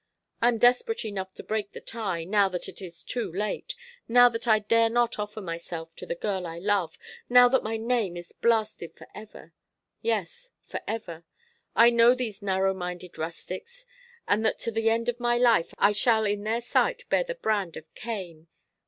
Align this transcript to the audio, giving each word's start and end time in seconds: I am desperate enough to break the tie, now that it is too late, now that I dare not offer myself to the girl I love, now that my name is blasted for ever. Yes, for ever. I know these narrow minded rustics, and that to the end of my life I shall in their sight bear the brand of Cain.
I 0.41 0.47
am 0.47 0.57
desperate 0.57 1.05
enough 1.05 1.35
to 1.35 1.43
break 1.43 1.73
the 1.73 1.79
tie, 1.79 2.23
now 2.23 2.49
that 2.49 2.67
it 2.67 2.81
is 2.81 3.03
too 3.03 3.31
late, 3.31 3.75
now 4.07 4.29
that 4.29 4.47
I 4.47 4.57
dare 4.57 4.89
not 4.89 5.19
offer 5.19 5.41
myself 5.41 5.95
to 5.97 6.07
the 6.07 6.15
girl 6.15 6.47
I 6.47 6.57
love, 6.57 6.97
now 7.29 7.47
that 7.49 7.61
my 7.61 7.77
name 7.77 8.17
is 8.17 8.31
blasted 8.31 8.95
for 8.95 9.05
ever. 9.13 9.53
Yes, 10.01 10.49
for 10.63 10.79
ever. 10.87 11.23
I 11.75 11.91
know 11.91 12.15
these 12.15 12.41
narrow 12.41 12.73
minded 12.73 13.19
rustics, 13.19 13.85
and 14.27 14.43
that 14.43 14.57
to 14.61 14.71
the 14.71 14.89
end 14.89 15.07
of 15.07 15.19
my 15.19 15.37
life 15.37 15.71
I 15.77 15.91
shall 15.91 16.25
in 16.25 16.41
their 16.45 16.61
sight 16.61 17.07
bear 17.09 17.23
the 17.23 17.35
brand 17.35 17.77
of 17.77 17.85
Cain. 17.93 18.47